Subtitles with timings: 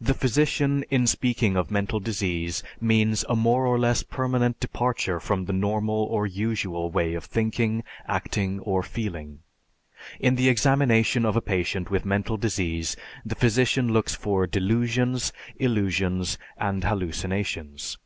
[0.00, 5.44] The physician in speaking of mental disease means a more or less permanent departure from
[5.44, 9.40] the normal or usual way of thinking, acting, or feeling.
[10.18, 16.38] In the examination of a patient with mental disease the physician looks for delusions, illusions,
[16.56, 17.98] and hallucinations.